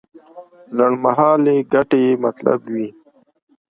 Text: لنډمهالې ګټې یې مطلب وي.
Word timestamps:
لنډمهالې 0.77 1.57
ګټې 1.73 1.99
یې 2.05 2.13
مطلب 2.25 2.59
وي. 2.73 2.87